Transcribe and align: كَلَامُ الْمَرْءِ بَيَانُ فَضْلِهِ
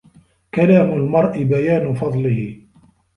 كَلَامُ 0.55 0.91
الْمَرْءِ 0.91 1.43
بَيَانُ 1.43 1.93
فَضْلِهِ 1.93 2.59